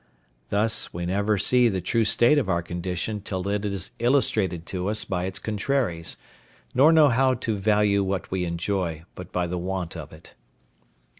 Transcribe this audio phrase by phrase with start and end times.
[0.49, 4.89] Thus, we never see the true state of our condition till it is illustrated to
[4.89, 6.17] us by its contraries,
[6.73, 10.33] nor know how to value what we enjoy, but by the want of it.